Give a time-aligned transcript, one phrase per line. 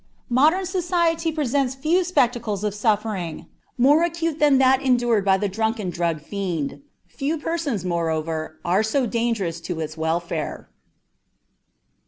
[0.31, 3.45] Modern society presents few spectacles of suffering
[3.77, 6.81] more acute than that endured by the drunken drug fiend.
[7.05, 10.71] Few persons, moreover, are so dangerous to its welfare.